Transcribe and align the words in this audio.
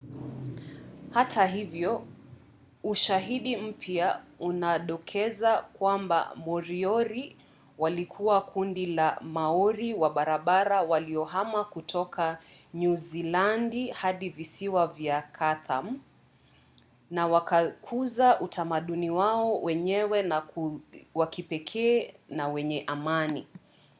hata 1.11 1.45
hivyo 1.45 2.05
ushahidi 2.83 3.57
mpya 3.57 4.23
unadokeza 4.39 5.61
kwamba 5.61 6.31
moriori 6.35 7.37
walikuwa 7.77 8.41
kundi 8.41 8.85
la 8.85 9.17
maori 9.21 9.93
wa 9.93 10.09
bara 10.09 10.81
waliohama 10.81 11.63
kutoka 11.63 12.39
nyuzilandi 12.73 13.87
hadi 13.91 14.29
visiwa 14.29 14.87
vya 14.87 15.21
chatham 15.39 15.99
na 17.11 17.27
wakakuza 17.27 18.39
utamaduni 18.39 19.09
wao 19.09 19.61
wenyewe 19.61 20.31
wa 21.15 21.27
kipekee 21.27 22.13
na 22.29 22.47
wenye 22.47 22.83
amani 22.87 23.45